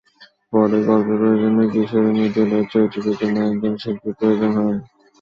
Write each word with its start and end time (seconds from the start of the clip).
পরে 0.51 0.77
গল্পের 0.87 1.17
প্রয়োজনে 1.21 1.63
কিশোরী 1.73 2.11
মিথিলার 2.17 2.63
চরিত্রটির 2.71 3.17
জন্য 3.21 3.37
একজন 3.49 3.73
শিল্পীর 3.81 4.13
প্রয়োজন 4.19 4.51
হয়। 4.57 4.77